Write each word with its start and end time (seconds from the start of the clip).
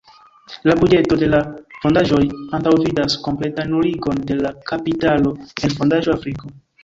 La 0.67 0.73
buĝeto 0.77 1.17
de 1.23 1.27
la 1.33 1.41
fondaĵoj 1.83 2.21
antaŭvidas 2.59 3.17
kompletan 3.27 3.69
nuligon 3.75 4.25
de 4.31 4.37
la 4.41 4.53
kapitalo 4.71 5.35
en 5.69 5.77
fondaĵo 5.77 6.17
Afriko. 6.19 6.51